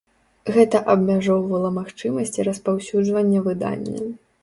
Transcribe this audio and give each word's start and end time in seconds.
Гэта 0.55 0.81
абмяжоўвала 0.93 1.71
магчымасці 1.77 2.49
распаўсюджвання 2.51 3.49
выдання. 3.53 3.99